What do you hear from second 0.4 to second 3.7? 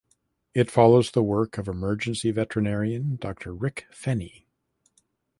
It follows the work of emergency veterinarian Dr